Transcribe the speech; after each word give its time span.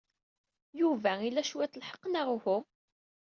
Yuba 0.79 1.11
ila 1.27 1.41
cwiṭ 1.49 1.73
lḥeqq, 1.81 2.01
neɣ 2.07 2.27
uhu? 2.35 2.57